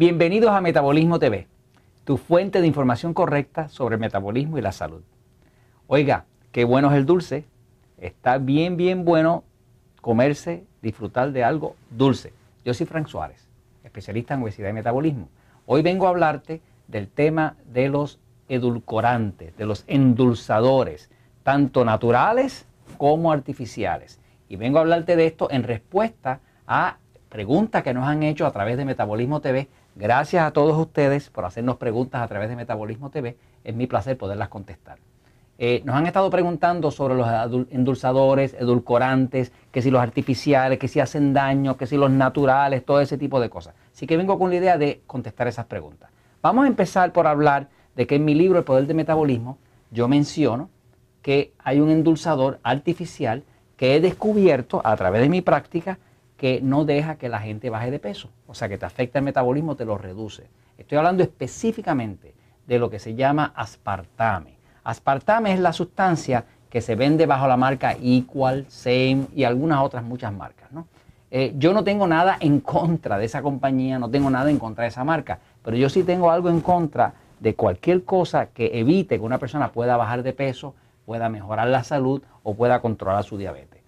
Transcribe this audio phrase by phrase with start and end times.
[0.00, 1.46] Bienvenidos a Metabolismo TV,
[2.04, 5.02] tu fuente de información correcta sobre el metabolismo y la salud.
[5.88, 7.44] Oiga, qué bueno es el dulce.
[7.98, 9.44] Está bien, bien bueno
[10.00, 12.32] comerse, disfrutar de algo dulce.
[12.64, 13.46] Yo soy Frank Suárez,
[13.84, 15.28] especialista en obesidad y metabolismo.
[15.66, 21.10] Hoy vengo a hablarte del tema de los edulcorantes, de los endulzadores,
[21.42, 22.64] tanto naturales
[22.96, 24.18] como artificiales.
[24.48, 26.96] Y vengo a hablarte de esto en respuesta a
[27.30, 31.44] preguntas que nos han hecho a través de Metabolismo TV Gracias a todos ustedes por
[31.44, 33.36] hacernos preguntas a través de Metabolismo TV.
[33.64, 34.98] Es mi placer poderlas contestar.
[35.58, 37.28] Eh, nos han estado preguntando sobre los
[37.70, 43.00] endulzadores, edulcorantes, que si los artificiales, que si hacen daño, que si los naturales, todo
[43.00, 43.74] ese tipo de cosas.
[43.92, 46.08] Así que vengo con la idea de contestar esas preguntas.
[46.40, 49.58] Vamos a empezar por hablar de que en mi libro El Poder del Metabolismo
[49.90, 50.70] yo menciono
[51.20, 53.42] que hay un endulzador artificial
[53.76, 55.98] que he descubierto a través de mi práctica
[56.40, 59.26] que no deja que la gente baje de peso, o sea que te afecta el
[59.26, 60.48] metabolismo, te lo reduce.
[60.78, 62.32] Estoy hablando específicamente
[62.66, 64.56] de lo que se llama aspartame.
[64.82, 70.02] Aspartame es la sustancia que se vende bajo la marca Equal, Same y algunas otras
[70.02, 70.70] muchas marcas.
[71.30, 74.84] Eh, yo no tengo nada en contra de esa compañía, no tengo nada en contra
[74.84, 79.18] de esa marca, pero yo sí tengo algo en contra de cualquier cosa que evite
[79.18, 83.36] que una persona pueda bajar de peso, pueda mejorar la salud o pueda controlar su
[83.36, 83.82] diabetes.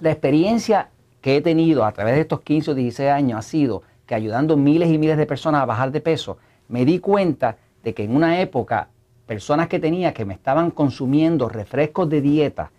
[0.00, 0.88] La experiencia
[1.22, 4.56] que he tenido a través de estos 15 o 16 años ha sido que ayudando
[4.56, 6.36] miles y miles de personas a bajar de peso,
[6.68, 8.88] me di cuenta de que en una época
[9.26, 12.70] personas que tenía que me estaban consumiendo refrescos de dieta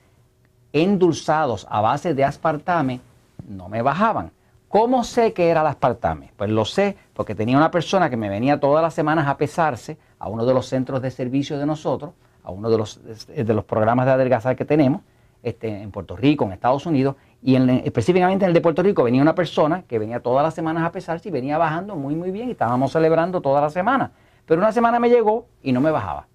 [0.73, 2.99] endulzados a base de aspartame
[3.47, 4.31] no me bajaban.
[4.67, 6.31] ¿Cómo sé que era el aspartame?
[6.35, 9.97] Pues lo sé porque tenía una persona que me venía todas las semanas a pesarse
[10.19, 12.11] a uno de los centros de servicio de nosotros,
[12.43, 15.01] a uno de los, de los programas de adelgazar que tenemos
[15.43, 19.21] este, en Puerto Rico, en Estados Unidos, y específicamente en el de Puerto Rico venía
[19.21, 22.47] una persona que venía todas las semanas a pesarse y venía bajando muy, muy bien
[22.47, 24.11] y estábamos celebrando toda la semana.
[24.45, 26.27] Pero una semana me llegó y no me bajaba.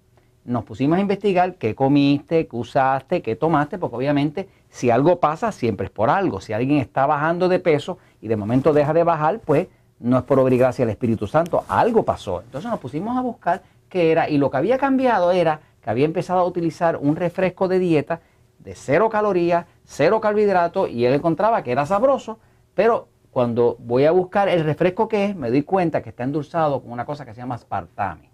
[0.45, 5.51] Nos pusimos a investigar qué comiste, qué usaste, qué tomaste, porque obviamente si algo pasa
[5.51, 6.41] siempre es por algo.
[6.41, 9.67] Si alguien está bajando de peso y de momento deja de bajar, pues
[9.99, 12.41] no es por obligarse al Espíritu Santo, algo pasó.
[12.41, 16.05] Entonces nos pusimos a buscar qué era y lo que había cambiado era que había
[16.05, 18.21] empezado a utilizar un refresco de dieta
[18.59, 22.39] de cero calorías, cero carbohidratos y él encontraba que era sabroso,
[22.75, 26.81] pero cuando voy a buscar el refresco que es, me doy cuenta que está endulzado
[26.81, 28.29] con una cosa que se llama aspartame.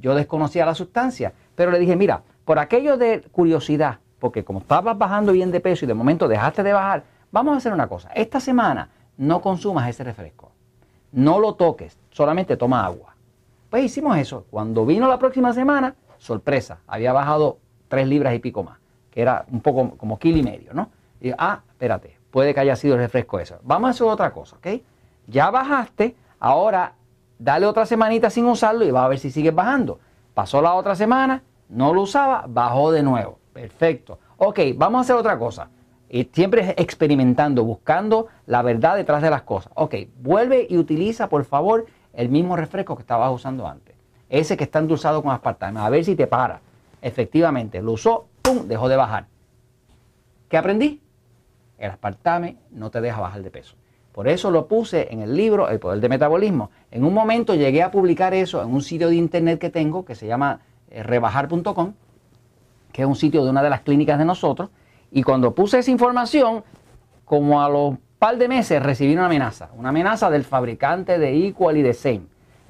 [0.00, 4.96] Yo desconocía la sustancia, pero le dije, mira, por aquello de curiosidad, porque como estabas
[4.96, 8.10] bajando bien de peso y de momento dejaste de bajar, vamos a hacer una cosa.
[8.14, 10.52] Esta semana no consumas ese refresco.
[11.12, 13.16] No lo toques, solamente toma agua.
[13.68, 14.46] Pues hicimos eso.
[14.50, 18.79] Cuando vino la próxima semana, sorpresa, había bajado tres libras y pico más
[19.10, 20.90] que era un poco como kilo y medio, ¿no?
[21.20, 23.58] Y ah, espérate, puede que haya sido el refresco eso.
[23.62, 24.66] Vamos a hacer otra cosa, ¿ok?
[25.26, 26.94] Ya bajaste, ahora
[27.38, 29.98] dale otra semanita sin usarlo y va a ver si sigues bajando.
[30.34, 33.38] Pasó la otra semana, no lo usaba, bajó de nuevo.
[33.52, 34.18] Perfecto.
[34.36, 35.68] Ok, vamos a hacer otra cosa.
[36.08, 39.72] Y siempre experimentando, buscando la verdad detrás de las cosas.
[39.74, 43.94] Ok, vuelve y utiliza, por favor, el mismo refresco que estabas usando antes.
[44.28, 45.80] Ese que está endulzado con aspartame.
[45.80, 46.60] A ver si te para.
[47.02, 49.26] Efectivamente, lo usó, dejó de bajar.
[50.48, 51.00] ¿Qué aprendí?
[51.78, 53.76] El aspartame no te deja bajar de peso.
[54.12, 56.70] Por eso lo puse en el libro El Poder de Metabolismo.
[56.90, 60.14] En un momento llegué a publicar eso en un sitio de internet que tengo que
[60.14, 61.94] se llama eh, rebajar.com,
[62.92, 64.70] que es un sitio de una de las clínicas de nosotros.
[65.12, 66.64] Y cuando puse esa información,
[67.24, 71.76] como a los par de meses recibí una amenaza, una amenaza del fabricante de Equal
[71.76, 72.22] y de Same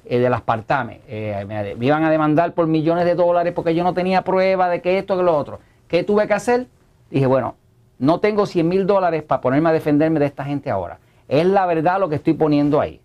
[0.05, 1.01] eh, del aspartame.
[1.07, 4.81] Eh, me, iban a demandar por millones de dólares porque yo no tenía prueba de
[4.81, 5.59] que esto, que lo otro.
[5.91, 6.67] ¿Qué tuve que hacer?
[7.09, 7.55] Dije, bueno,
[7.99, 10.99] no tengo 100 mil dólares para ponerme a defenderme de esta gente ahora.
[11.27, 13.01] Es la verdad lo que estoy poniendo ahí.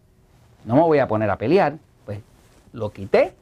[0.65, 1.79] No me voy a poner a pelear.
[2.05, 2.21] Pues
[2.73, 3.35] lo quité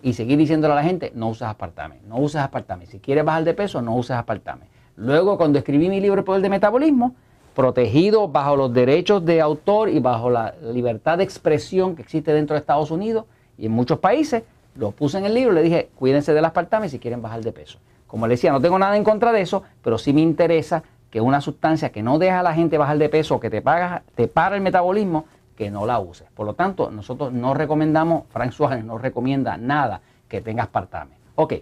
[0.00, 2.86] y seguí diciéndole a la gente, no uses aspartame, no uses aspartame.
[2.86, 4.66] Si quieres bajar de peso, no uses aspartame.
[4.94, 7.16] Luego, cuando escribí mi libro El Poder de Metabolismo,
[7.56, 12.54] protegido bajo los derechos de autor y bajo la libertad de expresión que existe dentro
[12.54, 13.24] de Estados Unidos
[13.58, 14.44] y en muchos países,
[14.76, 17.80] lo puse en el libro le dije, cuídense del aspartame si quieren bajar de peso.
[18.08, 21.20] Como le decía, no tengo nada en contra de eso, pero sí me interesa que
[21.20, 24.26] una sustancia que no deja a la gente bajar de peso que te, paga, te
[24.26, 25.26] para el metabolismo,
[25.56, 26.28] que no la uses.
[26.34, 31.12] Por lo tanto, nosotros no recomendamos, Frank Suárez no recomienda nada que tenga aspartame.
[31.34, 31.54] Ok,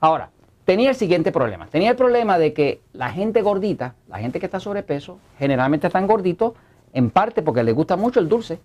[0.00, 0.30] ahora,
[0.64, 1.66] tenía el siguiente problema.
[1.66, 6.06] Tenía el problema de que la gente gordita, la gente que está sobrepeso, generalmente están
[6.06, 6.54] gorditos
[6.92, 8.60] en parte porque les gusta mucho el dulce.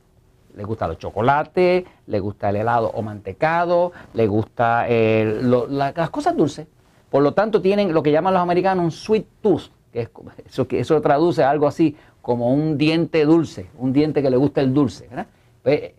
[0.56, 6.38] Les gusta los chocolates, les gusta el helado o mantecado, les gusta eh, las cosas
[6.38, 6.68] dulces.
[7.14, 10.10] Por lo tanto, tienen lo que llaman los americanos un sweet tooth, que es,
[10.48, 14.74] eso, eso traduce algo así como un diente dulce, un diente que le gusta el
[14.74, 15.08] dulce.
[15.62, 15.92] Pues,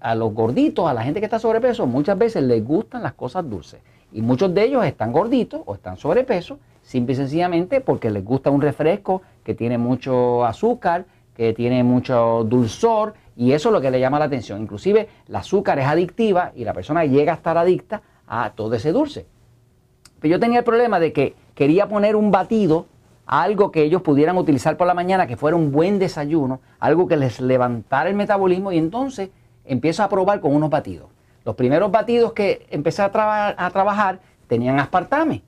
[0.00, 3.46] a los gorditos, a la gente que está sobrepeso, muchas veces les gustan las cosas
[3.50, 3.82] dulces.
[4.12, 8.48] Y muchos de ellos están gorditos o están sobrepeso, simple y sencillamente porque les gusta
[8.48, 11.04] un refresco que tiene mucho azúcar,
[11.36, 14.62] que tiene mucho dulzor, y eso es lo que le llama la atención.
[14.62, 18.90] Inclusive el azúcar es adictiva y la persona llega a estar adicta a todo ese
[18.90, 19.26] dulce.
[20.22, 22.86] Pero yo tenía el problema de que quería poner un batido,
[23.26, 27.16] algo que ellos pudieran utilizar por la mañana, que fuera un buen desayuno, algo que
[27.16, 29.30] les levantara el metabolismo y entonces
[29.64, 31.08] empiezo a probar con unos batidos.
[31.44, 33.06] Los primeros batidos que empecé a,
[33.56, 35.42] a trabajar tenían aspartame.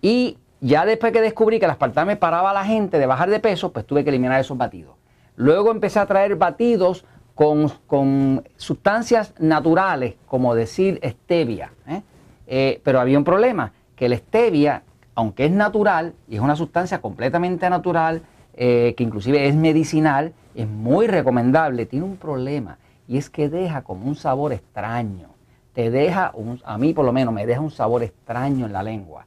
[0.00, 3.38] Y ya después que descubrí que el aspartame paraba a la gente de bajar de
[3.38, 4.94] peso, pues tuve que eliminar esos batidos.
[5.36, 7.04] Luego empecé a traer batidos
[7.34, 11.72] con, sustancias naturales, como decir stevia.
[11.86, 12.00] ¿eh?
[12.46, 14.82] Eh, pero había un problema, que la stevia,
[15.14, 18.22] aunque es natural y es una sustancia completamente natural,
[18.54, 23.82] eh, que inclusive es medicinal, es muy recomendable, tiene un problema y es que deja
[23.82, 25.28] como un sabor extraño.
[25.72, 26.32] Te deja,
[26.64, 29.26] a mí por lo menos, me deja un sabor extraño en la lengua.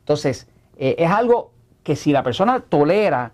[0.00, 0.48] Entonces,
[0.78, 1.50] es algo
[1.82, 3.32] que si la persona tolera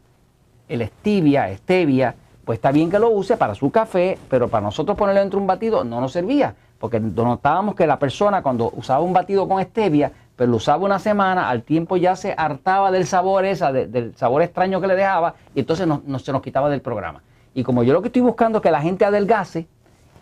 [0.68, 2.14] el stevia, stevia,
[2.44, 5.42] pues está bien que lo use para su café, pero para nosotros ponerlo dentro de
[5.42, 9.62] un batido no nos servía, porque notábamos que la persona cuando usaba un batido con
[9.62, 14.14] stevia, pero lo usaba una semana, al tiempo ya se hartaba del sabor esa, del
[14.16, 17.22] sabor extraño que le dejaba, y entonces no, se nos quitaba del programa.
[17.54, 19.66] Y como yo lo que estoy buscando es que la gente adelgace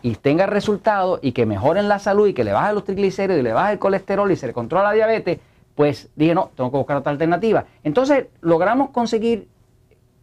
[0.00, 3.42] y tenga resultados y que mejoren la salud y que le baje los triglicéridos y
[3.42, 5.38] le baje el colesterol y se le controla la diabetes,
[5.74, 7.66] pues dije, no, tengo que buscar otra alternativa.
[7.84, 9.48] Entonces logramos conseguir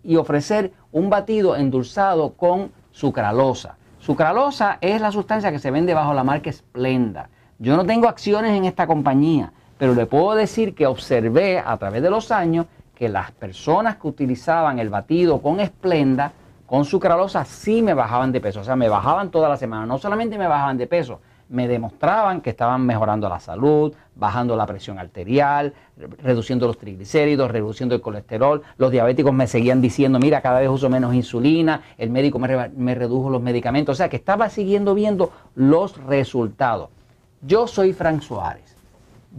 [0.04, 3.78] y ofrecer un batido endulzado con sucralosa.
[4.04, 7.30] Sucralosa es la sustancia que se vende bajo la marca Splenda.
[7.58, 12.04] Yo no tengo acciones en esta compañía, pero le puedo decir que observé a través
[12.04, 12.66] de los años
[12.96, 16.34] que las personas que utilizaban el batido con Splenda,
[16.66, 18.60] con sucralosa, sí me bajaban de peso.
[18.60, 19.86] O sea, me bajaban toda la semana.
[19.86, 21.22] No solamente me bajaban de peso,
[21.54, 25.72] me demostraban que estaban mejorando la salud, bajando la presión arterial,
[26.24, 28.64] reduciendo los triglicéridos, reduciendo el colesterol.
[28.78, 33.30] Los diabéticos me seguían diciendo, mira, cada vez uso menos insulina, el médico me, redujo
[33.30, 33.94] los medicamentos.
[33.94, 36.90] O sea, que estaba siguiendo viendo los resultados.
[37.42, 38.76] Yo soy Frank Suárez.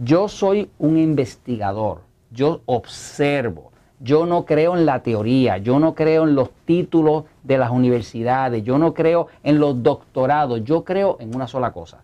[0.01, 1.99] Yo soy un investigador.
[2.31, 3.73] Yo observo.
[4.05, 8.63] Yo no creo en la teoría, yo no creo en los títulos de las universidades,
[8.63, 12.03] yo no creo en los doctorados, yo creo en una sola cosa,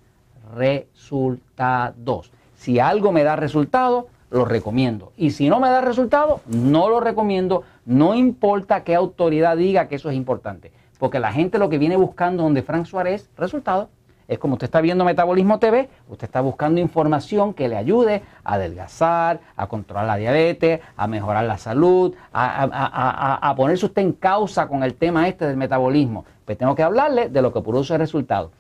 [0.56, 2.32] resultados.
[2.56, 5.12] Si algo me da resultado, lo recomiendo.
[5.16, 9.98] Y si no me da resultado, no lo recomiendo, no importa qué autoridad diga que
[9.98, 10.72] eso es importante.
[10.98, 13.90] Porque la gente lo que viene buscando donde Frank Suárez, resultados.
[14.32, 18.54] Es como usted está viendo Metabolismo TV, usted está buscando información que le ayude a
[18.54, 24.84] adelgazar, a controlar la diabetes, a mejorar la salud, a, ponerse usted en causa con
[24.84, 26.24] el tema este del metabolismo.
[26.46, 28.52] Pues tengo que hablarle de lo que produce resultados.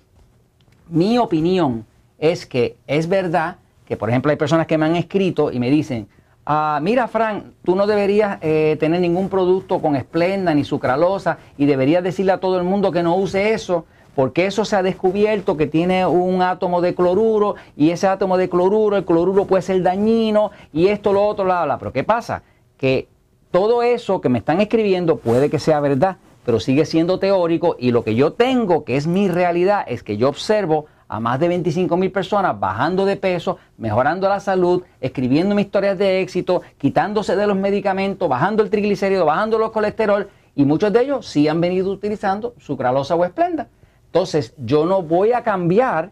[0.89, 1.85] Mi opinión
[2.19, 5.69] es que es verdad que, por ejemplo, hay personas que me han escrito y me
[5.69, 6.09] dicen,
[6.45, 11.65] ah, mira, Frank, tú no deberías eh, tener ningún producto con esplenda ni sucralosa y
[11.65, 13.85] deberías decirle a todo el mundo que no use eso
[14.16, 18.50] porque eso se ha descubierto que tiene un átomo de cloruro y ese átomo de
[18.50, 21.78] cloruro, el cloruro puede ser dañino y esto, lo otro, bla, bla.
[21.78, 22.44] Pero ¿qué pasa?
[22.78, 23.07] Que
[23.52, 27.92] todo eso que me están escribiendo puede que sea verdad, pero sigue siendo teórico y
[27.92, 31.50] lo que yo tengo, que es mi realidad, es que yo observo a más de
[31.50, 37.47] 25 mil personas bajando de peso, mejorando la salud, escribiendo historias de éxito, quitándose de
[37.47, 41.92] los medicamentos, bajando el triglicérido, bajando los colesterol y muchos de ellos sí han venido
[41.92, 43.68] utilizando sucralosa o esplenda.
[44.11, 46.11] Entonces, yo no voy a cambiar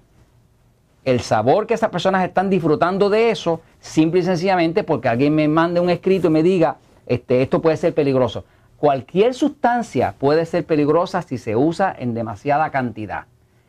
[1.03, 5.49] el sabor que esas personas están disfrutando de eso, simple y sencillamente porque alguien me
[5.49, 6.77] mande un escrito y me diga,
[7.07, 8.45] este, esto puede ser peligroso.
[8.77, 13.25] Cualquier sustancia puede ser peligrosa si se usa en demasiada cantidad.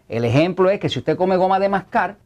[0.09, 2.17] El ejemplo es que si usted come goma de mascar,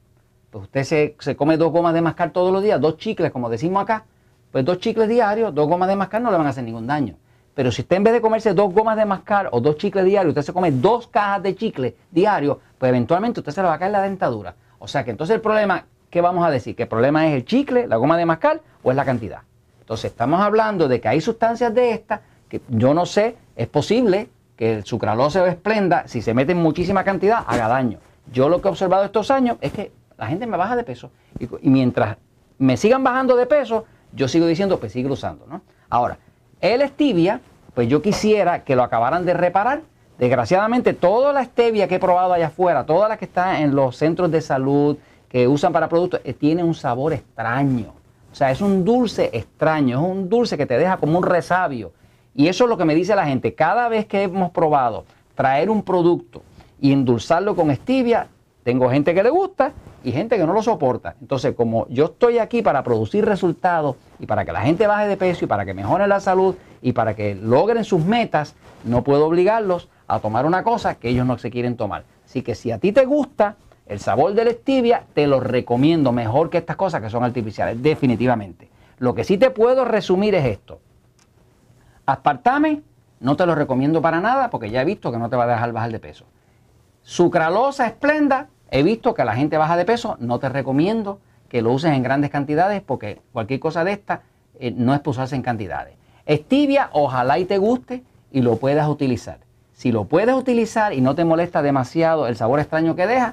[0.51, 3.49] pues usted se, se come dos gomas de mascar todos los días, dos chicles, como
[3.49, 4.05] decimos acá,
[4.53, 7.17] pues dos chicles diarios, dos gomas de mascar no le van a hacer ningún daño.
[7.55, 10.31] Pero si usted en vez de comerse dos gomas de mascar o dos chicles diarios,
[10.31, 13.79] usted se come dos cajas de chicle diario, pues eventualmente usted se le va a
[13.79, 14.55] caer la dentadura.
[14.79, 16.75] O sea que entonces el problema, ¿qué vamos a decir?
[16.75, 19.43] ¿Que el problema es el chicle, la goma de mascar o es la cantidad?
[19.81, 24.29] Entonces estamos hablando de que hay sustancias de estas que yo no sé, es posible
[24.57, 27.99] que el sucralose o esplenda, si se mete en muchísima cantidad, haga daño.
[28.33, 31.11] Yo lo que he observado estos años es que la gente me baja de peso
[31.39, 32.17] y, mientras
[32.59, 35.63] me sigan bajando de peso, yo sigo diciendo, pues sigue usando, ¿no?
[35.91, 36.19] Ahora,
[36.65, 37.41] el stevia,
[37.75, 39.83] pues yo quisiera que lo acabaran de reparar.
[40.19, 43.97] Desgraciadamente, toda la stevia que he probado allá afuera, toda la que está en los
[43.97, 44.97] centros de salud
[45.29, 47.93] que usan para productos, eh, tiene un sabor extraño.
[48.33, 51.93] O sea, es un dulce extraño, es un dulce que te deja como un resabio.
[52.35, 53.55] Y eso es lo que me dice la gente.
[53.55, 55.05] Cada vez que hemos probado
[55.35, 56.43] traer un producto
[56.81, 58.29] y endulzarlo con stevia.
[58.65, 61.15] Tengo gente que le gusta y gente que no lo soporta.
[61.21, 65.17] Entonces, como yo estoy aquí para producir resultados y para que la gente baje de
[65.17, 68.55] peso y para que mejore la salud y para que logren sus metas,
[68.85, 72.05] no puedo obligarlos a tomar una cosa que ellos no se quieren tomar.
[72.25, 73.57] Así que si a ti te gusta
[73.87, 77.83] el sabor de la stevia, te lo recomiendo mejor que estas cosas que son artificiales,
[77.83, 78.71] definitivamente.
[78.99, 80.81] Lo que sí te puedo resumir es esto.
[82.07, 82.83] Aspartame
[83.21, 85.47] no te lo recomiendo para nada porque ya he visto que no te va a
[85.47, 86.27] dejar bajar de peso.
[87.03, 91.19] Sucralosa esplenda, he visto que la gente baja de peso, no te recomiendo
[91.49, 94.23] que lo uses en grandes cantidades porque cualquier cosa de esta
[94.59, 95.95] eh, no es para usarse en cantidades.
[96.29, 98.03] Stevia, ojalá y te guste
[98.33, 99.39] y lo puedas utilizar.
[99.73, 103.33] Si lo puedes utilizar y no te molesta demasiado el sabor extraño que deja,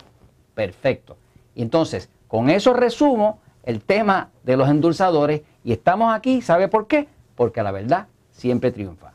[0.54, 1.18] perfecto.
[1.56, 6.88] Y entonces, con eso resumo el tema de los endulzadores y estamos aquí, ¿sabe por
[6.88, 7.08] qué?
[7.36, 9.14] Porque la verdad siempre triunfa.